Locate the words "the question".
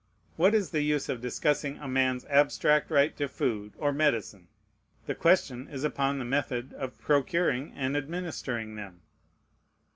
5.05-5.67